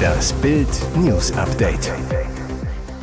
Das 0.00 0.32
Bild 0.34 0.68
News 0.96 1.32
Update. 1.32 1.92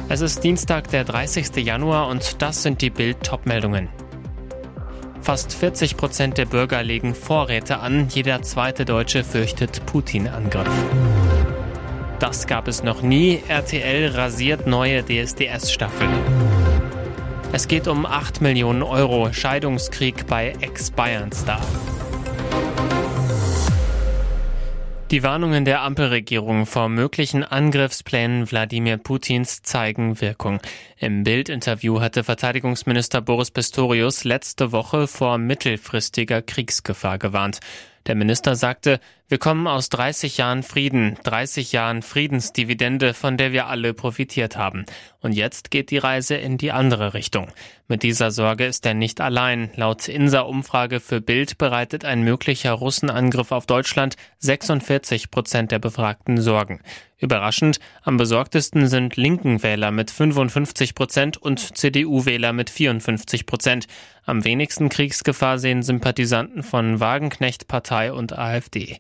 Es 0.10 0.22
ist 0.22 0.44
Dienstag, 0.44 0.90
der 0.90 1.04
30. 1.04 1.56
Januar 1.58 2.08
und 2.08 2.42
das 2.42 2.64
sind 2.64 2.82
die 2.82 2.90
Bild 2.90 3.24
Topmeldungen. 3.24 3.90
Fast 5.22 5.54
40 5.54 5.98
Prozent 5.98 6.38
der 6.38 6.46
Bürger 6.46 6.84
legen 6.84 7.14
Vorräte 7.14 7.80
an, 7.80 8.08
jeder 8.10 8.42
zweite 8.42 8.86
Deutsche 8.86 9.24
fürchtet 9.24 9.86
Putin-Angriff. 9.86 10.72
Das 12.20 12.48
gab 12.48 12.68
es 12.68 12.82
noch 12.84 13.02
nie. 13.02 13.44
RTL 13.48 14.16
rasiert 14.16 14.66
neue 14.66 15.04
DSDS-Staffel. 15.04 16.08
Es 17.52 17.68
geht 17.68 17.88
um 17.88 18.06
8 18.06 18.42
Millionen 18.42 18.84
Euro 18.84 19.32
Scheidungskrieg 19.32 20.26
bei 20.28 20.54
Ex-Bayern-Star. 20.62 21.62
Die 25.10 25.24
Warnungen 25.24 25.64
der 25.64 25.84
Ampelregierung 25.84 26.66
vor 26.66 26.90
möglichen 26.90 27.46
Angriffsplänen 27.46 28.52
Wladimir 28.52 28.98
Putins 28.98 29.62
zeigen 29.62 30.20
Wirkung. 30.20 30.60
Im 30.98 31.24
Bild-Interview 31.24 32.02
hatte 32.02 32.26
Verteidigungsminister 32.26 33.22
Boris 33.22 33.50
Pistorius 33.50 34.26
letzte 34.26 34.74
Woche 34.74 35.08
vor 35.08 35.38
mittelfristiger 35.38 36.42
Kriegsgefahr 36.42 37.20
gewarnt. 37.20 37.62
Der 38.08 38.16
Minister 38.16 38.56
sagte, 38.56 39.02
wir 39.28 39.38
kommen 39.38 39.68
aus 39.68 39.90
30 39.90 40.38
Jahren 40.38 40.64
Frieden, 40.64 41.18
30 41.24 41.74
Jahren 41.74 42.02
Friedensdividende, 42.02 43.14
von 43.14 43.36
der 43.36 43.52
wir 43.52 43.68
alle 43.68 43.94
profitiert 43.94 44.56
haben. 44.56 44.86
Und 45.20 45.34
jetzt 45.34 45.72
geht 45.72 45.92
die 45.92 45.98
Reise 45.98 46.36
in 46.36 46.58
die 46.58 46.72
andere 46.72 47.14
Richtung. 47.14 47.52
Mit 47.90 48.04
dieser 48.04 48.32
Sorge 48.32 48.66
ist 48.66 48.86
er 48.86 48.94
nicht 48.94 49.20
allein. 49.20 49.72
Laut 49.76 50.08
INSA-Umfrage 50.08 51.02
für 51.02 51.20
Bild 51.20 51.58
bereitet 51.58 52.06
ein 52.06 52.22
möglicher 52.22 52.72
Russenangriff 52.72 53.52
auf 53.52 53.66
Deutschland 53.66 54.16
46 54.40 55.30
Prozent 55.30 55.72
der 55.72 55.80
Befragten 55.80 56.40
Sorgen. 56.40 56.80
Überraschend, 57.20 57.80
am 58.04 58.18
besorgtesten 58.18 58.88
sind 58.88 59.16
linken 59.16 59.64
Wähler 59.64 59.90
mit 59.90 60.12
55 60.12 60.94
Prozent 60.94 61.38
und 61.38 61.78
CDU-Wähler 61.78 62.54
mit 62.54 62.70
54 62.70 63.48
Prozent. 63.48 63.88
Am 64.26 64.46
wenigsten 64.46 64.90
Kriegsgefahr 64.90 65.58
sehen 65.58 65.82
Sympathisanten 65.82 66.62
von 66.62 67.00
Wagenknecht 67.00 67.68
Partei 67.68 68.14
und 68.14 68.38
AfD. 68.38 69.00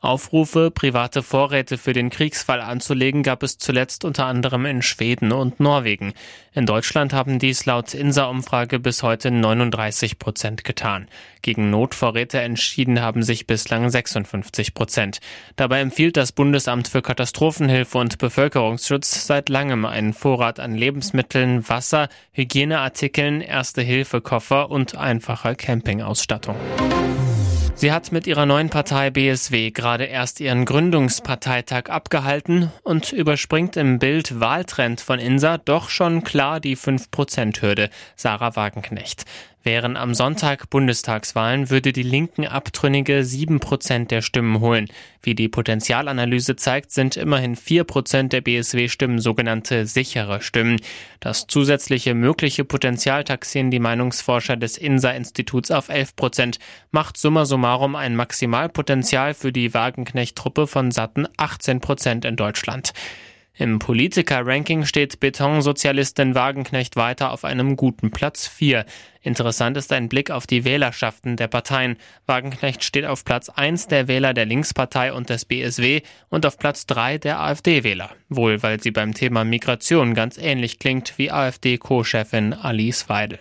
Aufrufe, 0.00 0.70
private 0.70 1.22
Vorräte 1.22 1.78
für 1.78 1.92
den 1.92 2.10
Kriegsfall 2.10 2.60
anzulegen, 2.60 3.22
gab 3.22 3.42
es 3.42 3.58
zuletzt 3.58 4.04
unter 4.04 4.26
anderem 4.26 4.66
in 4.66 4.82
Schweden 4.82 5.32
und 5.32 5.60
Norwegen. 5.60 6.12
In 6.52 6.66
Deutschland 6.66 7.12
haben 7.12 7.38
dies 7.38 7.66
laut 7.66 7.92
INSA-Umfrage 7.92 8.78
bis 8.78 9.02
heute 9.02 9.30
39 9.30 10.18
Prozent 10.18 10.64
getan. 10.64 11.08
Gegen 11.42 11.70
Notvorräte 11.70 12.40
entschieden 12.40 13.00
haben 13.00 13.22
sich 13.22 13.46
bislang 13.46 13.90
56 13.90 14.74
Prozent. 14.74 15.20
Dabei 15.56 15.80
empfiehlt 15.80 16.16
das 16.16 16.32
Bundesamt 16.32 16.88
für 16.88 17.02
Katastrophenhilfe 17.02 17.98
und 17.98 18.18
Bevölkerungsschutz 18.18 19.26
seit 19.26 19.48
langem 19.48 19.84
einen 19.84 20.12
Vorrat 20.12 20.60
an 20.60 20.74
Lebensmitteln, 20.74 21.68
Wasser, 21.68 22.08
Hygieneartikeln, 22.32 23.40
Erste-Hilfe-Koffer 23.40 24.70
und 24.70 24.96
einfacher 24.96 25.54
Campingausstattung. 25.54 26.56
Sie 27.78 27.92
hat 27.92 28.10
mit 28.10 28.26
ihrer 28.26 28.46
neuen 28.46 28.70
Partei 28.70 29.10
BSW 29.10 29.70
gerade 29.70 30.04
erst 30.04 30.40
ihren 30.40 30.64
Gründungsparteitag 30.64 31.90
abgehalten 31.90 32.72
und 32.82 33.12
überspringt 33.12 33.76
im 33.76 33.98
Bild 33.98 34.40
Wahltrend 34.40 35.02
von 35.02 35.18
Insa 35.18 35.58
doch 35.58 35.90
schon 35.90 36.24
klar 36.24 36.58
die 36.58 36.74
5%-Hürde. 36.74 37.90
Sarah 38.16 38.56
Wagenknecht. 38.56 39.26
Wären 39.66 39.96
am 39.96 40.14
Sonntag 40.14 40.70
Bundestagswahlen, 40.70 41.70
würde 41.70 41.92
die 41.92 42.04
Linken 42.04 42.46
Abtrünnige 42.46 43.24
sieben 43.24 43.58
Prozent 43.58 44.12
der 44.12 44.22
Stimmen 44.22 44.60
holen. 44.60 44.86
Wie 45.24 45.34
die 45.34 45.48
Potenzialanalyse 45.48 46.54
zeigt, 46.54 46.92
sind 46.92 47.16
immerhin 47.16 47.56
vier 47.56 47.82
Prozent 47.82 48.32
der 48.32 48.42
BSW-Stimmen 48.42 49.18
sogenannte 49.18 49.84
sichere 49.86 50.40
Stimmen. 50.40 50.76
Das 51.18 51.48
zusätzliche 51.48 52.14
mögliche 52.14 52.64
Potenzial 52.64 53.24
taxieren 53.24 53.72
die 53.72 53.80
Meinungsforscher 53.80 54.56
des 54.56 54.78
INSA-Instituts 54.78 55.72
auf 55.72 55.88
11 55.88 56.14
Prozent, 56.14 56.58
macht 56.92 57.16
summa 57.16 57.44
summarum 57.44 57.96
ein 57.96 58.14
Maximalpotenzial 58.14 59.34
für 59.34 59.50
die 59.50 59.74
Wagenknecht-Truppe 59.74 60.68
von 60.68 60.92
satten 60.92 61.26
18 61.38 61.80
Prozent 61.80 62.24
in 62.24 62.36
Deutschland. 62.36 62.92
Im 63.58 63.78
Politiker-Ranking 63.78 64.84
steht 64.84 65.18
Betonsozialistin 65.18 66.34
Wagenknecht 66.34 66.94
weiter 66.94 67.32
auf 67.32 67.42
einem 67.42 67.76
guten 67.76 68.10
Platz 68.10 68.46
4. 68.46 68.84
Interessant 69.22 69.78
ist 69.78 69.94
ein 69.94 70.10
Blick 70.10 70.30
auf 70.30 70.46
die 70.46 70.66
Wählerschaften 70.66 71.36
der 71.36 71.48
Parteien. 71.48 71.96
Wagenknecht 72.26 72.84
steht 72.84 73.06
auf 73.06 73.24
Platz 73.24 73.48
1 73.48 73.88
der 73.88 74.08
Wähler 74.08 74.34
der 74.34 74.44
Linkspartei 74.44 75.10
und 75.10 75.30
des 75.30 75.46
BSW 75.46 76.02
und 76.28 76.44
auf 76.44 76.58
Platz 76.58 76.84
3 76.84 77.16
der 77.16 77.40
AfD-Wähler. 77.40 78.10
Wohl, 78.28 78.62
weil 78.62 78.82
sie 78.82 78.90
beim 78.90 79.14
Thema 79.14 79.42
Migration 79.44 80.12
ganz 80.12 80.36
ähnlich 80.36 80.78
klingt 80.78 81.16
wie 81.16 81.30
AfD-Co-Chefin 81.30 82.52
Alice 82.52 83.08
Weidel. 83.08 83.38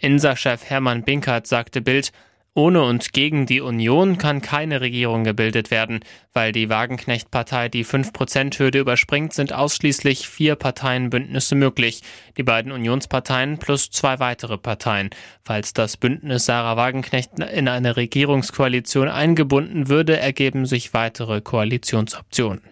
INSA-Chef 0.00 0.64
Hermann 0.68 1.04
Binkert 1.04 1.46
sagte 1.46 1.80
Bild, 1.80 2.10
ohne 2.54 2.84
und 2.84 3.12
gegen 3.12 3.46
die 3.46 3.60
Union 3.60 4.16
kann 4.16 4.40
keine 4.40 4.80
Regierung 4.80 5.24
gebildet 5.24 5.72
werden. 5.72 6.00
Weil 6.32 6.52
die 6.52 6.68
Wagenknecht-Partei 6.68 7.68
die 7.68 7.84
5%-Hürde 7.84 8.78
überspringt, 8.78 9.32
sind 9.32 9.52
ausschließlich 9.52 10.28
vier 10.28 10.54
Parteienbündnisse 10.54 11.56
möglich. 11.56 12.02
Die 12.36 12.44
beiden 12.44 12.70
Unionsparteien 12.70 13.58
plus 13.58 13.90
zwei 13.90 14.20
weitere 14.20 14.56
Parteien. 14.56 15.10
Falls 15.44 15.72
das 15.72 15.96
Bündnis 15.96 16.46
Sarah 16.46 16.76
Wagenknecht 16.76 17.40
in 17.40 17.66
eine 17.66 17.96
Regierungskoalition 17.96 19.08
eingebunden 19.08 19.88
würde, 19.88 20.18
ergeben 20.18 20.64
sich 20.64 20.94
weitere 20.94 21.40
Koalitionsoptionen. 21.40 22.62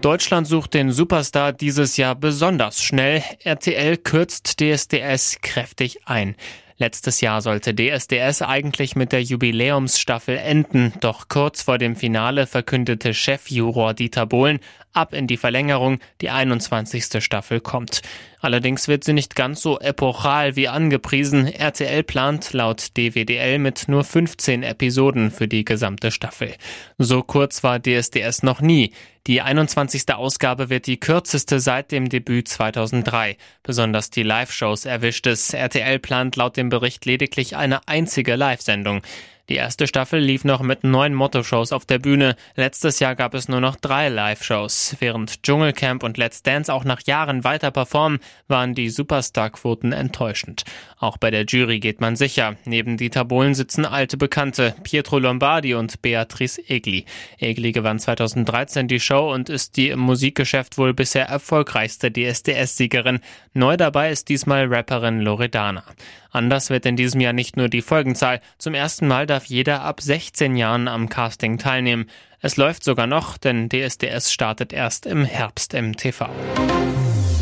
Deutschland 0.00 0.46
sucht 0.46 0.74
den 0.74 0.90
Superstar 0.90 1.54
dieses 1.54 1.96
Jahr 1.96 2.14
besonders 2.14 2.82
schnell. 2.82 3.22
RTL 3.42 3.96
kürzt 3.96 4.60
DSDS 4.60 5.38
kräftig 5.40 6.06
ein. 6.06 6.36
Letztes 6.76 7.20
Jahr 7.20 7.40
sollte 7.40 7.72
DSDS 7.72 8.42
eigentlich 8.42 8.96
mit 8.96 9.12
der 9.12 9.22
Jubiläumsstaffel 9.22 10.36
enden, 10.36 10.92
doch 11.00 11.28
kurz 11.28 11.62
vor 11.62 11.78
dem 11.78 11.94
Finale 11.94 12.48
verkündete 12.48 13.14
Chefjuror 13.14 13.94
Dieter 13.94 14.26
Bohlen, 14.26 14.58
ab 14.92 15.14
in 15.14 15.28
die 15.28 15.36
Verlängerung, 15.36 16.00
die 16.20 16.30
21. 16.30 17.22
Staffel 17.22 17.60
kommt. 17.60 18.02
Allerdings 18.44 18.88
wird 18.88 19.04
sie 19.04 19.14
nicht 19.14 19.36
ganz 19.36 19.62
so 19.62 19.80
epochal 19.80 20.54
wie 20.54 20.68
angepriesen. 20.68 21.46
RTL 21.46 22.02
plant 22.02 22.52
laut 22.52 22.94
DWDL 22.94 23.58
mit 23.58 23.88
nur 23.88 24.04
15 24.04 24.62
Episoden 24.62 25.30
für 25.30 25.48
die 25.48 25.64
gesamte 25.64 26.10
Staffel. 26.10 26.52
So 26.98 27.22
kurz 27.22 27.62
war 27.64 27.80
DSDS 27.80 28.42
noch 28.42 28.60
nie. 28.60 28.92
Die 29.26 29.40
21. 29.40 30.14
Ausgabe 30.14 30.68
wird 30.68 30.86
die 30.86 31.00
kürzeste 31.00 31.58
seit 31.58 31.90
dem 31.90 32.10
Debüt 32.10 32.46
2003. 32.48 33.38
Besonders 33.62 34.10
die 34.10 34.22
Live-Shows 34.22 34.84
erwischt 34.84 35.26
es. 35.26 35.54
RTL 35.54 35.98
plant 35.98 36.36
laut 36.36 36.58
dem 36.58 36.68
Bericht 36.68 37.06
lediglich 37.06 37.56
eine 37.56 37.88
einzige 37.88 38.36
Live-Sendung. 38.36 39.00
Die 39.50 39.56
erste 39.56 39.86
Staffel 39.86 40.20
lief 40.20 40.44
noch 40.44 40.62
mit 40.62 40.84
neun 40.84 41.12
Motto-Shows 41.12 41.72
auf 41.72 41.84
der 41.84 41.98
Bühne. 41.98 42.34
Letztes 42.54 42.98
Jahr 42.98 43.14
gab 43.14 43.34
es 43.34 43.46
nur 43.46 43.60
noch 43.60 43.76
drei 43.76 44.08
Live-Shows. 44.08 44.96
Während 45.00 45.42
Dschungelcamp 45.42 46.02
und 46.02 46.16
Let's 46.16 46.42
Dance 46.42 46.72
auch 46.72 46.84
nach 46.84 47.02
Jahren 47.02 47.44
weiter 47.44 47.70
performen, 47.70 48.20
waren 48.48 48.74
die 48.74 48.88
Superstar-Quoten 48.88 49.92
enttäuschend. 49.92 50.64
Auch 50.98 51.18
bei 51.18 51.30
der 51.30 51.44
Jury 51.44 51.78
geht 51.78 52.00
man 52.00 52.16
sicher. 52.16 52.56
Neben 52.64 52.96
Dieter 52.96 53.26
Bohlen 53.26 53.54
sitzen 53.54 53.84
alte 53.84 54.16
Bekannte, 54.16 54.74
Pietro 54.82 55.18
Lombardi 55.18 55.74
und 55.74 56.00
Beatrice 56.00 56.62
Egli. 56.66 57.04
Egli 57.38 57.72
gewann 57.72 57.98
2013 57.98 58.88
die 58.88 59.00
Show 59.00 59.30
und 59.30 59.50
ist 59.50 59.76
die 59.76 59.90
im 59.90 60.00
Musikgeschäft 60.00 60.78
wohl 60.78 60.94
bisher 60.94 61.26
erfolgreichste 61.26 62.10
DSDS-Siegerin. 62.10 63.20
Neu 63.52 63.76
dabei 63.76 64.10
ist 64.10 64.30
diesmal 64.30 64.72
Rapperin 64.72 65.20
Loredana. 65.20 65.84
Anders 66.34 66.68
wird 66.68 66.84
in 66.84 66.96
diesem 66.96 67.20
Jahr 67.20 67.32
nicht 67.32 67.56
nur 67.56 67.68
die 67.68 67.80
Folgenzahl. 67.80 68.40
Zum 68.58 68.74
ersten 68.74 69.06
Mal 69.06 69.24
darf 69.24 69.44
jeder 69.44 69.82
ab 69.82 70.00
16 70.00 70.56
Jahren 70.56 70.88
am 70.88 71.08
Casting 71.08 71.58
teilnehmen. 71.58 72.06
Es 72.40 72.56
läuft 72.56 72.82
sogar 72.82 73.06
noch, 73.06 73.38
denn 73.38 73.68
DSDS 73.68 74.32
startet 74.32 74.72
erst 74.72 75.06
im 75.06 75.24
Herbst 75.24 75.74
im 75.74 75.96
TV. 75.96 76.28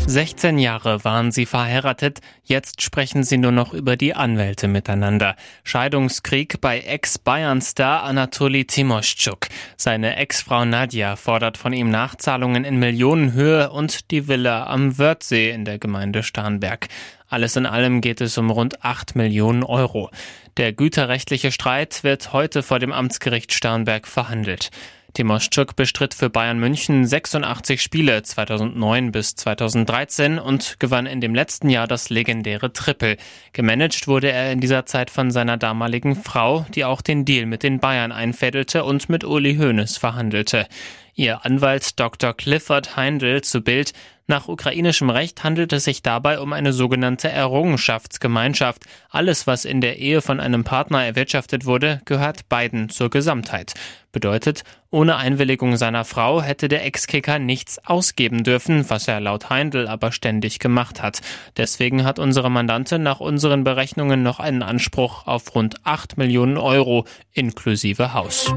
16 0.05 0.59
Jahre 0.59 1.03
waren 1.05 1.31
sie 1.31 1.45
verheiratet, 1.45 2.19
jetzt 2.43 2.81
sprechen 2.81 3.23
sie 3.23 3.37
nur 3.37 3.53
noch 3.53 3.73
über 3.73 3.95
die 3.95 4.13
Anwälte 4.13 4.67
miteinander. 4.67 5.37
Scheidungskrieg 5.63 6.59
bei 6.59 6.81
Ex-Bayern-Star 6.81 8.03
Anatoli 8.03 8.65
Timoschuk. 8.65 9.47
Seine 9.77 10.17
Ex-Frau 10.17 10.65
Nadja 10.65 11.15
fordert 11.15 11.57
von 11.57 11.71
ihm 11.71 11.89
Nachzahlungen 11.89 12.65
in 12.65 12.77
Millionenhöhe 12.77 13.71
und 13.71 14.11
die 14.11 14.27
Villa 14.27 14.67
am 14.67 14.97
Wörthsee 14.97 15.51
in 15.51 15.63
der 15.63 15.79
Gemeinde 15.79 16.21
Starnberg. 16.21 16.89
Alles 17.33 17.55
in 17.55 17.65
allem 17.65 18.01
geht 18.01 18.21
es 18.21 18.37
um 18.37 18.51
rund 18.51 18.85
8 18.85 19.15
Millionen 19.15 19.63
Euro. 19.63 20.11
Der 20.57 20.71
güterrechtliche 20.71 21.51
Streit 21.51 22.03
wird 22.03 22.31
heute 22.31 22.61
vor 22.61 22.77
dem 22.77 22.91
Amtsgericht 22.91 23.53
Starnberg 23.53 24.07
verhandelt. 24.07 24.69
Timoschuk 25.15 25.75
bestritt 25.75 26.13
für 26.13 26.29
Bayern 26.29 26.59
München 26.59 27.07
86 27.07 27.81
Spiele 27.81 28.21
2009 28.21 29.11
bis 29.11 29.35
2013 29.35 30.37
und 30.37 30.79
gewann 30.79 31.07
in 31.07 31.21
dem 31.21 31.33
letzten 31.33 31.71
Jahr 31.71 31.87
das 31.87 32.11
legendäre 32.11 32.71
Triple. 32.71 33.17
Gemanagt 33.51 34.07
wurde 34.07 34.31
er 34.31 34.51
in 34.51 34.59
dieser 34.59 34.85
Zeit 34.85 35.09
von 35.09 35.31
seiner 35.31 35.57
damaligen 35.57 36.15
Frau, 36.15 36.67
die 36.75 36.85
auch 36.85 37.01
den 37.01 37.25
Deal 37.25 37.47
mit 37.47 37.63
den 37.63 37.79
Bayern 37.79 38.11
einfädelte 38.11 38.83
und 38.83 39.09
mit 39.09 39.23
Uli 39.23 39.55
Hoeneß 39.55 39.97
verhandelte. 39.97 40.67
Ihr 41.15 41.45
Anwalt 41.45 41.99
Dr. 41.99 42.33
Clifford 42.33 42.95
Heindl 42.95 43.41
zu 43.41 43.61
Bild 43.61 43.93
nach 44.25 44.47
ukrainischem 44.47 45.09
Recht 45.09 45.43
handelt 45.43 45.73
es 45.73 45.83
sich 45.83 46.01
dabei 46.01 46.39
um 46.39 46.53
eine 46.53 46.71
sogenannte 46.71 47.29
Errungenschaftsgemeinschaft. 47.29 48.83
Alles, 49.09 49.47
was 49.47 49.65
in 49.65 49.81
der 49.81 49.99
Ehe 49.99 50.21
von 50.21 50.39
einem 50.39 50.63
Partner 50.63 51.05
erwirtschaftet 51.05 51.65
wurde, 51.65 52.01
gehört 52.05 52.47
beiden 52.47 52.87
zur 52.87 53.09
Gesamtheit. 53.09 53.73
Bedeutet, 54.13 54.63
ohne 54.91 55.17
Einwilligung 55.17 55.75
seiner 55.75 56.05
Frau 56.05 56.41
hätte 56.41 56.69
der 56.69 56.85
Ex-Kicker 56.85 57.37
nichts 57.37 57.79
ausgeben 57.85 58.43
dürfen, 58.43 58.89
was 58.89 59.07
er 59.09 59.19
laut 59.19 59.49
Heindl 59.49 59.87
aber 59.87 60.13
ständig 60.13 60.59
gemacht 60.59 61.01
hat. 61.01 61.19
Deswegen 61.57 62.05
hat 62.05 62.17
unsere 62.17 62.49
Mandantin 62.49 63.03
nach 63.03 63.19
unseren 63.19 63.65
Berechnungen 63.65 64.23
noch 64.23 64.39
einen 64.39 64.63
Anspruch 64.63 65.27
auf 65.27 65.53
rund 65.53 65.75
8 65.83 66.17
Millionen 66.17 66.57
Euro 66.57 67.05
inklusive 67.33 68.13
Haus. 68.13 68.53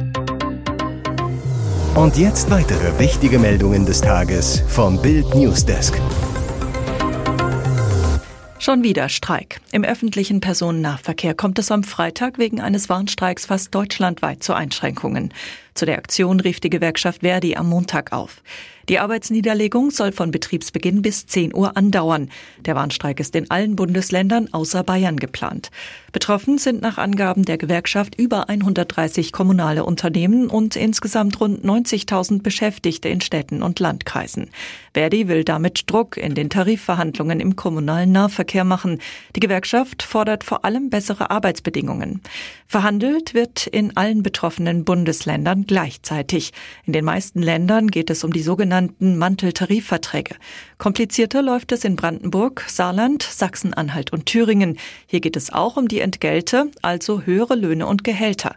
Und 1.94 2.16
jetzt 2.16 2.50
weitere 2.50 2.98
wichtige 2.98 3.38
Meldungen 3.38 3.86
des 3.86 4.00
Tages 4.00 4.62
vom 4.68 5.00
Bild 5.00 5.34
Newsdesk. 5.34 6.00
Schon 8.58 8.82
wieder 8.82 9.08
Streik. 9.08 9.60
Im 9.70 9.84
öffentlichen 9.84 10.40
Personennahverkehr 10.40 11.34
kommt 11.34 11.58
es 11.58 11.70
am 11.70 11.84
Freitag 11.84 12.38
wegen 12.38 12.60
eines 12.60 12.88
Warnstreiks 12.88 13.46
fast 13.46 13.74
deutschlandweit 13.74 14.42
zu 14.42 14.54
Einschränkungen. 14.54 15.32
Zu 15.74 15.86
der 15.86 15.98
Aktion 15.98 16.40
rief 16.40 16.58
die 16.58 16.70
Gewerkschaft 16.70 17.20
Verdi 17.20 17.54
am 17.54 17.68
Montag 17.68 18.12
auf. 18.12 18.42
Die 18.88 19.00
Arbeitsniederlegung 19.00 19.90
soll 19.90 20.12
von 20.12 20.30
Betriebsbeginn 20.30 21.02
bis 21.02 21.26
10 21.26 21.54
Uhr 21.54 21.76
andauern. 21.76 22.30
Der 22.60 22.76
Warnstreik 22.76 23.18
ist 23.18 23.34
in 23.34 23.50
allen 23.50 23.74
Bundesländern 23.74 24.52
außer 24.52 24.84
Bayern 24.84 25.16
geplant. 25.16 25.72
Betroffen 26.12 26.56
sind 26.58 26.82
nach 26.82 26.96
Angaben 26.96 27.44
der 27.44 27.58
Gewerkschaft 27.58 28.14
über 28.18 28.48
130 28.48 29.32
kommunale 29.32 29.84
Unternehmen 29.84 30.46
und 30.46 30.76
insgesamt 30.76 31.40
rund 31.40 31.64
90.000 31.64 32.42
Beschäftigte 32.42 33.08
in 33.08 33.20
Städten 33.20 33.60
und 33.60 33.80
Landkreisen. 33.80 34.50
Verdi 34.94 35.26
will 35.26 35.42
damit 35.42 35.90
Druck 35.90 36.16
in 36.16 36.34
den 36.34 36.48
Tarifverhandlungen 36.48 37.40
im 37.40 37.56
kommunalen 37.56 38.12
Nahverkehr 38.12 38.64
machen. 38.64 39.00
Die 39.34 39.40
Gewerkschaft 39.40 40.04
fordert 40.04 40.44
vor 40.44 40.64
allem 40.64 40.90
bessere 40.90 41.30
Arbeitsbedingungen. 41.30 42.22
Verhandelt 42.68 43.34
wird 43.34 43.66
in 43.66 43.96
allen 43.96 44.22
betroffenen 44.22 44.84
Bundesländern 44.84 45.66
gleichzeitig. 45.66 46.52
In 46.84 46.92
den 46.92 47.04
meisten 47.04 47.42
Ländern 47.42 47.88
geht 47.88 48.10
es 48.10 48.24
um 48.24 48.32
die 48.32 48.42
sogenannten 48.76 49.16
Manteltarifverträge. 49.16 50.36
Komplizierter 50.76 51.40
läuft 51.40 51.72
es 51.72 51.84
in 51.84 51.96
Brandenburg, 51.96 52.64
Saarland, 52.68 53.22
Sachsen-Anhalt 53.22 54.12
und 54.12 54.26
Thüringen. 54.26 54.78
Hier 55.06 55.20
geht 55.20 55.36
es 55.36 55.50
auch 55.50 55.78
um 55.78 55.88
die 55.88 56.00
Entgelte, 56.00 56.70
also 56.82 57.22
höhere 57.22 57.54
Löhne 57.54 57.86
und 57.86 58.04
Gehälter. 58.04 58.54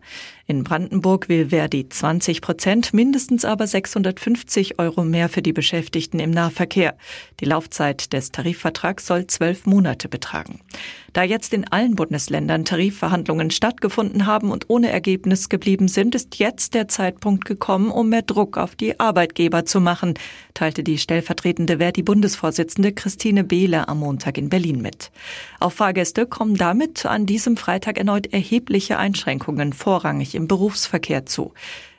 In 0.50 0.64
Brandenburg 0.64 1.30
will 1.30 1.50
Verdi 1.50 1.88
20 1.88 2.42
Prozent, 2.42 2.92
mindestens 2.92 3.46
aber 3.46 3.68
650 3.68 4.80
Euro 4.80 5.04
mehr 5.04 5.30
für 5.30 5.44
die 5.44 5.54
Beschäftigten 5.54 6.20
im 6.20 6.32
Nahverkehr. 6.32 6.98
Die 7.40 7.46
Laufzeit 7.46 8.14
des 8.14 8.32
Tarifvertrags 8.32 9.06
soll 9.06 9.28
zwölf 9.28 9.68
Monate 9.68 10.10
betragen. 10.10 10.60
Da 11.14 11.22
jetzt 11.22 11.54
in 11.54 11.68
allen 11.68 11.96
Bundesländern 11.96 12.66
Tarifverhandlungen 12.66 13.52
stattgefunden 13.52 14.26
haben 14.26 14.50
und 14.50 14.66
ohne 14.70 14.90
Ergebnis 14.90 15.50
geblieben 15.50 15.88
sind, 15.88 16.16
ist 16.16 16.40
jetzt 16.40 16.74
der 16.74 16.88
Zeitpunkt 16.88 17.46
gekommen, 17.46 17.92
um 17.92 18.10
mehr 18.10 18.24
Druck 18.24 18.58
auf 18.58 18.76
die 18.76 19.00
Arbeitgeber 19.00 19.66
zu 19.66 19.80
machen, 19.80 20.16
teilte 20.56 20.84
die 20.84 20.98
stellvertretende 20.98 21.78
Verdi-Bundesvorsitzende 21.78 22.92
Christine 22.92 23.44
Behle 23.44 23.88
am 23.88 24.00
Montag 24.00 24.38
in 24.38 24.50
Berlin 24.50 24.82
mit. 24.82 25.12
Auf 25.60 25.74
Fahrgäste 25.74 26.26
kommen 26.26 26.56
damit 26.56 27.06
an 27.06 27.28
diesem 27.28 27.56
Freitag 27.56 27.98
erneut 27.98 28.34
erhebliche 28.34 28.98
Einschränkungen 28.98 29.74
vorrangig 29.74 30.39
im 30.40 30.48
Berufsverkehr 30.48 31.26
zu. 31.26 31.54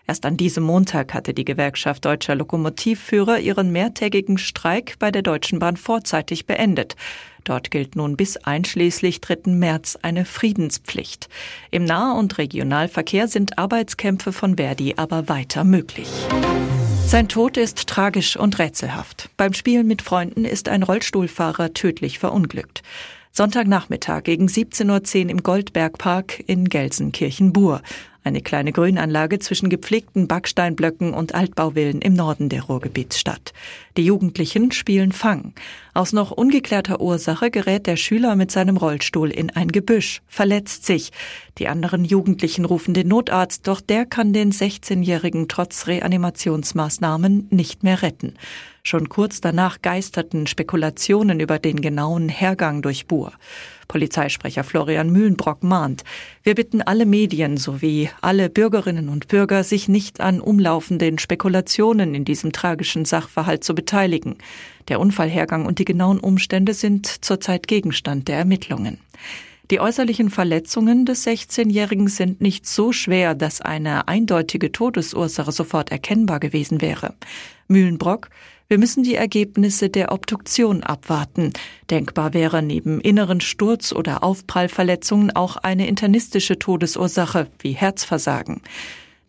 Erst 0.07 0.27
an 0.27 0.37
diesem 0.37 0.65
Montag 0.65 1.15
hatte 1.15 1.35
die 1.35 1.45
Gewerkschaft 1.45 2.05
deutscher 2.05 2.35
Lokomotivführer 2.35 3.39
ihren 3.39 3.71
mehrtägigen 3.71 4.39
Streik 4.39 4.97
bei 4.99 5.13
der 5.13 5.23
Deutschen 5.23 5.61
Bahn 5.61 5.77
vorzeitig 5.77 6.47
beendet. 6.47 6.97
Dort 7.45 7.71
gilt 7.71 7.95
nun 7.95 8.17
bis 8.17 8.37
einschließlich 8.37 9.21
3. 9.21 9.53
März 9.53 9.97
eine 10.03 10.25
Friedenspflicht. 10.25 11.29
Im 11.71 11.85
Nah- 11.85 12.19
und 12.19 12.39
Regionalverkehr 12.39 13.29
sind 13.29 13.57
Arbeitskämpfe 13.57 14.33
von 14.33 14.57
Verdi 14.57 14.95
aber 14.97 15.29
weiter 15.29 15.63
möglich. 15.63 16.09
Sein 17.07 17.29
Tod 17.29 17.57
ist 17.57 17.87
tragisch 17.87 18.37
und 18.37 18.59
rätselhaft. 18.59 19.31
Beim 19.37 19.53
Spielen 19.53 19.87
mit 19.87 20.03
Freunden 20.03 20.45
ist 20.45 20.69
ein 20.69 20.83
Rollstuhlfahrer 20.83 21.73
tödlich 21.73 22.19
verunglückt. 22.19 22.83
Sonntagnachmittag 23.33 24.25
gegen 24.25 24.47
17.10 24.47 25.25
Uhr 25.25 25.31
im 25.31 25.43
Goldbergpark 25.45 26.43
in 26.49 26.69
Gelsenkirchen-Bur. 26.69 27.81
Eine 28.23 28.43
kleine 28.43 28.73
Grünanlage 28.73 29.39
zwischen 29.39 29.71
gepflegten 29.71 30.29
Backsteinblöcken 30.29 31.15
und 31.15 31.35
Altbauvillen 31.35 32.03
im 32.03 32.13
Norden 32.13 32.51
der 32.51 32.65
Ruhrgebietsstadt. 32.65 33.55
Die 33.97 34.05
Jugendlichen 34.05 34.73
spielen 34.73 35.13
Fang. 35.13 35.55
Aus 35.95 36.13
noch 36.13 36.31
ungeklärter 36.31 37.01
Ursache 37.01 37.51
gerät 37.51 37.87
der 37.87 37.97
Schüler 37.97 38.37
mit 38.37 38.51
seinem 38.51 38.77
Rollstuhl 38.77 39.31
in 39.31 39.51
ein 39.51 39.69
Gebüsch, 39.69 40.21
verletzt 40.27 40.85
sich. 40.85 41.13
Die 41.61 41.69
anderen 41.69 42.07
Jugendlichen 42.07 42.65
rufen 42.65 42.95
den 42.95 43.09
Notarzt, 43.09 43.69
doch 43.69 43.83
der 43.83 44.07
kann 44.07 44.33
den 44.33 44.51
16-Jährigen 44.51 45.47
trotz 45.47 45.87
Reanimationsmaßnahmen 45.89 47.49
nicht 47.51 47.83
mehr 47.83 48.01
retten. 48.01 48.33
Schon 48.83 49.11
kurz 49.11 49.43
danach 49.43 49.83
geisterten 49.83 50.47
Spekulationen 50.47 51.39
über 51.39 51.59
den 51.59 51.83
genauen 51.83 52.31
Hergang 52.31 52.81
durch 52.81 53.07
Bur. 53.07 53.35
Polizeisprecher 53.89 54.65
Florian 54.65 55.11
Mühlenbrock 55.11 55.63
mahnt, 55.63 56.03
wir 56.43 56.55
bitten 56.55 56.81
alle 56.81 57.05
Medien 57.05 57.59
sowie 57.59 58.09
alle 58.23 58.49
Bürgerinnen 58.49 59.11
und 59.11 59.29
Bürger, 59.29 59.63
sich 59.63 59.87
nicht 59.87 60.23
an 60.23 60.41
umlaufenden 60.41 61.19
Spekulationen 61.19 62.15
in 62.15 62.25
diesem 62.25 62.53
tragischen 62.53 63.05
Sachverhalt 63.05 63.65
zu 63.65 63.75
beteiligen. 63.75 64.39
Der 64.89 64.99
Unfallhergang 64.99 65.67
und 65.67 65.79
die 65.79 65.85
genauen 65.85 66.21
Umstände 66.21 66.73
sind 66.73 67.07
zurzeit 67.07 67.69
Gegenstand 67.69 68.29
der 68.29 68.39
Ermittlungen. 68.39 68.99
Die 69.71 69.79
äußerlichen 69.79 70.31
Verletzungen 70.31 71.07
des 71.07 71.27
16-Jährigen 71.27 72.09
sind 72.09 72.41
nicht 72.41 72.67
so 72.67 72.91
schwer, 72.91 73.37
dass 73.37 73.61
eine 73.61 74.09
eindeutige 74.09 74.73
Todesursache 74.73 75.53
sofort 75.53 75.93
erkennbar 75.93 76.41
gewesen 76.41 76.81
wäre. 76.81 77.15
Mühlenbrock 77.69 78.31
wir 78.71 78.79
müssen 78.79 79.03
die 79.03 79.17
Ergebnisse 79.17 79.89
der 79.89 80.13
Obduktion 80.13 80.85
abwarten. 80.85 81.53
Denkbar 81.91 82.35
wäre 82.35 82.63
neben 82.63 83.01
inneren 83.01 83.41
Sturz- 83.41 83.93
oder 83.93 84.23
Aufprallverletzungen 84.23 85.35
auch 85.35 85.57
eine 85.57 85.89
internistische 85.89 86.57
Todesursache 86.57 87.49
wie 87.59 87.73
Herzversagen. 87.73 88.63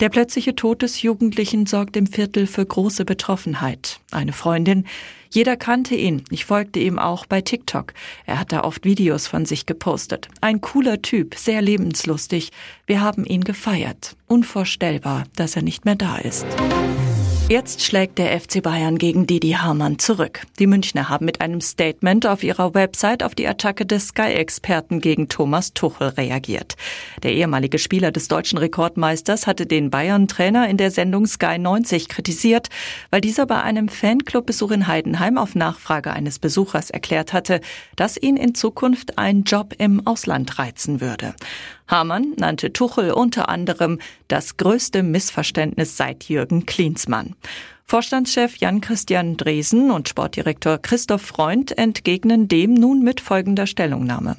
Der 0.02 0.10
plötzliche 0.10 0.56
Tod 0.56 0.82
des 0.82 1.04
Jugendlichen 1.04 1.68
sorgt 1.68 1.96
im 1.96 2.08
Viertel 2.08 2.48
für 2.48 2.66
große 2.66 3.06
Betroffenheit. 3.06 4.00
Eine 4.10 4.34
Freundin, 4.34 4.88
jeder 5.30 5.58
kannte 5.58 5.94
ihn. 5.94 6.24
Ich 6.32 6.46
folgte 6.46 6.80
ihm 6.80 6.98
auch 6.98 7.28
bei 7.28 7.42
TikTok. 7.42 7.94
Er 8.26 8.40
hat 8.40 8.52
da 8.52 8.64
oft 8.64 8.84
Videos 8.84 9.28
von 9.28 9.46
sich 9.46 9.68
gepostet. 9.68 10.28
Ein 10.42 10.60
cooler 10.60 11.04
Typ, 11.04 11.36
sehr 11.36 11.62
lebenslustig. 11.62 12.52
Wir 12.88 13.02
haben 13.02 13.26
ihn 13.26 13.44
gefeiert. 13.44 14.16
Unvorstellbar, 14.26 15.26
dass 15.36 15.56
er 15.56 15.62
nicht 15.62 15.86
mehr 15.86 15.96
da 15.96 16.18
ist. 16.18 16.48
Jetzt 17.52 17.84
schlägt 17.84 18.18
der 18.18 18.40
FC 18.40 18.64
Bayern 18.64 18.98
gegen 18.98 19.28
Didi 19.28 19.52
Hamann 19.52 20.00
zurück. 20.00 20.44
Die 20.58 20.68
Münchner 20.68 21.10
haben 21.10 21.26
mit 21.26 21.42
einem 21.42 21.60
Statement 21.60 22.26
auf 22.26 22.44
ihrer 22.44 22.74
Website 22.74 23.24
auf 23.24 23.36
die 23.36 23.46
Attacke 23.46 23.86
des 23.86 24.08
Sky-Experten 24.08 25.02
gegen 25.02 25.28
Thomas 25.28 25.74
Tuchel 25.74 26.08
reagiert. 26.08 26.78
Der 27.24 27.34
ehemalige 27.34 27.78
Spieler 27.78 28.14
des 28.14 28.30
deutschen 28.30 28.58
Rekordmeisters 28.58 29.48
hatte 29.48 29.66
den 29.66 29.90
Bayern-Trainer 29.90 30.70
in 30.70 30.78
der 30.78 30.92
Sendung 30.92 31.28
Sky 31.28 31.60
90 31.60 32.08
kritisiert, 32.08 32.70
weil 33.10 33.20
dieser 33.20 33.46
bei 33.48 33.62
einem 33.62 33.90
Fanclub-Besuch 33.90 34.72
in 34.72 34.88
Heidenheim 34.88 35.38
auf 35.38 35.54
Nachfrage 35.54 36.14
eines 36.14 36.40
Besuchers 36.40 36.90
erklärt 36.90 37.34
hatte, 37.34 37.60
dass 37.98 38.16
ihn 38.16 38.38
in 38.38 38.56
Zukunft 38.56 39.18
ein 39.18 39.44
Job 39.44 39.74
im 39.78 40.08
Ausland 40.08 40.58
reizen 40.58 41.02
würde. 41.02 41.36
Hamann 41.92 42.34
nannte 42.38 42.72
Tuchel 42.72 43.12
unter 43.12 43.50
anderem 43.50 44.00
das 44.30 44.56
größte 44.56 45.04
Missverständnis 45.04 45.98
seit 45.98 46.24
Jürgen 46.30 46.66
Klinsmann. 46.66 47.36
Vorstandschef 47.86 48.56
Jan-Christian 48.56 49.36
Dresen 49.36 49.92
und 49.92 50.08
Sportdirektor 50.08 50.78
Christoph 50.78 51.24
Freund 51.24 51.78
entgegnen 51.78 52.48
dem 52.48 52.74
nun 52.74 53.04
mit 53.04 53.20
folgender 53.20 53.68
Stellungnahme. 53.68 54.38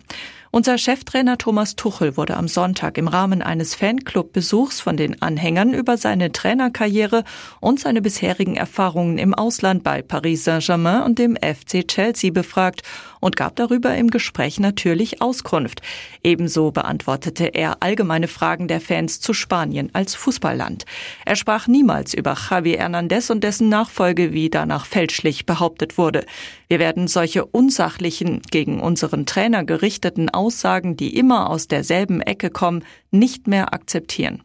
Unser 0.54 0.76
Cheftrainer 0.76 1.38
Thomas 1.38 1.76
Tuchel 1.76 2.18
wurde 2.18 2.36
am 2.36 2.46
Sonntag 2.46 2.98
im 2.98 3.08
Rahmen 3.08 3.40
eines 3.40 3.74
Fanclub-Besuchs 3.74 4.82
von 4.82 4.98
den 4.98 5.22
Anhängern 5.22 5.72
über 5.72 5.96
seine 5.96 6.30
Trainerkarriere 6.30 7.24
und 7.60 7.80
seine 7.80 8.02
bisherigen 8.02 8.54
Erfahrungen 8.56 9.16
im 9.16 9.32
Ausland 9.32 9.82
bei 9.82 10.02
Paris 10.02 10.44
Saint-Germain 10.44 11.04
und 11.04 11.18
dem 11.18 11.36
FC 11.36 11.88
Chelsea 11.88 12.30
befragt 12.30 12.82
und 13.18 13.36
gab 13.36 13.56
darüber 13.56 13.96
im 13.96 14.10
Gespräch 14.10 14.60
natürlich 14.60 15.22
Auskunft. 15.22 15.80
Ebenso 16.22 16.70
beantwortete 16.70 17.46
er 17.46 17.78
allgemeine 17.80 18.28
Fragen 18.28 18.68
der 18.68 18.82
Fans 18.82 19.20
zu 19.20 19.32
Spanien 19.32 19.88
als 19.94 20.14
Fußballland. 20.16 20.84
Er 21.24 21.36
sprach 21.36 21.66
niemals 21.66 22.12
über 22.12 22.36
Javi 22.50 22.72
Hernandez 22.72 23.30
und 23.30 23.42
dessen 23.42 23.70
Nachfolge, 23.70 24.32
wie 24.32 24.50
danach 24.50 24.84
fälschlich 24.84 25.46
behauptet 25.46 25.96
wurde. 25.96 26.26
Wir 26.68 26.78
werden 26.78 27.06
solche 27.06 27.46
unsachlichen, 27.46 28.42
gegen 28.50 28.80
unseren 28.80 29.24
Trainer 29.24 29.64
gerichteten 29.64 30.28
Aussagen, 30.42 30.96
die 30.96 31.16
immer 31.16 31.48
aus 31.50 31.68
derselben 31.68 32.20
Ecke 32.20 32.50
kommen, 32.50 32.84
nicht 33.12 33.46
mehr 33.46 33.72
akzeptieren. 33.72 34.42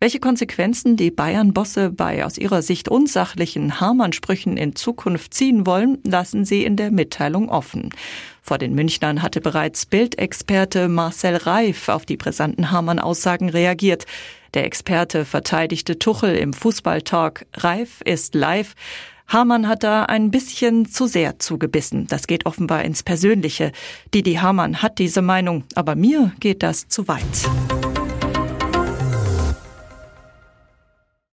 Welche 0.00 0.18
Konsequenzen 0.18 0.96
die 0.96 1.10
Bayern-Bosse 1.10 1.90
bei 1.90 2.24
aus 2.24 2.38
ihrer 2.38 2.62
Sicht 2.62 2.88
unsachlichen 2.88 3.78
Hamann-Sprüchen 3.78 4.56
in 4.56 4.74
Zukunft 4.74 5.34
ziehen 5.34 5.66
wollen, 5.66 5.98
lassen 6.02 6.46
sie 6.46 6.64
in 6.64 6.76
der 6.76 6.90
Mitteilung 6.90 7.50
offen. 7.50 7.90
Vor 8.40 8.56
den 8.56 8.74
Münchnern 8.74 9.20
hatte 9.20 9.42
bereits 9.42 9.84
Bildexperte 9.84 10.88
Marcel 10.88 11.36
Reif 11.36 11.90
auf 11.90 12.06
die 12.06 12.16
brisanten 12.16 12.70
Hamann-Aussagen 12.70 13.50
reagiert. 13.50 14.06
Der 14.54 14.64
Experte 14.64 15.26
verteidigte 15.26 15.98
Tuchel 15.98 16.36
im 16.36 16.54
Fußballtalk. 16.54 17.44
Reif 17.54 18.00
ist 18.02 18.34
live. 18.34 18.74
Hamann 19.26 19.68
hat 19.68 19.82
da 19.82 20.04
ein 20.04 20.30
bisschen 20.30 20.86
zu 20.86 21.06
sehr 21.06 21.38
zugebissen. 21.38 22.06
Das 22.08 22.26
geht 22.26 22.46
offenbar 22.46 22.84
ins 22.84 23.02
Persönliche. 23.02 23.72
Didi 24.12 24.34
Hamann 24.34 24.82
hat 24.82 24.98
diese 24.98 25.22
Meinung, 25.22 25.64
aber 25.74 25.96
mir 25.96 26.32
geht 26.40 26.62
das 26.62 26.88
zu 26.88 27.08
weit. 27.08 27.73